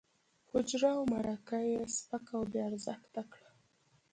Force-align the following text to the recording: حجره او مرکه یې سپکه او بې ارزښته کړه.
حجره 0.51 0.89
او 0.97 1.03
مرکه 1.13 1.57
یې 1.69 1.79
سپکه 1.95 2.31
او 2.37 2.43
بې 2.51 2.59
ارزښته 2.69 3.21
کړه. 3.31 3.49